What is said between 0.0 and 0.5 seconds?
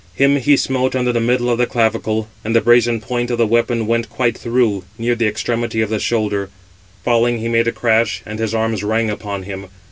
Him